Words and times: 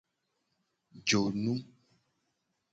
Jonu. 1.07 1.53